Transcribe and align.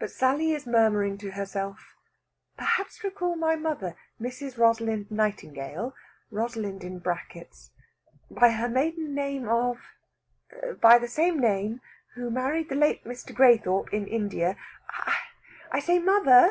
But 0.00 0.10
Sally 0.10 0.50
is 0.50 0.66
murmuring 0.66 1.16
to 1.18 1.30
herself 1.30 1.94
"Perhaps 2.56 3.04
recall 3.04 3.36
my 3.36 3.54
mother, 3.54 3.94
Mrs. 4.20 4.58
Rosalind 4.58 5.12
Nightingale 5.12 5.94
Rosalind 6.28 6.82
in 6.82 6.98
brackets 6.98 7.70
by 8.28 8.50
her 8.50 8.68
maiden 8.68 9.14
name 9.14 9.48
of 9.48 9.78
by 10.80 10.98
the 10.98 11.06
same 11.06 11.38
name 11.38 11.80
who 12.16 12.32
married 12.32 12.68
the 12.68 12.74
late 12.74 13.04
Mr. 13.04 13.32
Graythorpe 13.32 13.92
in 13.94 14.08
India 14.08 14.56
I 15.70 15.78
say, 15.78 16.00
mother...." 16.00 16.50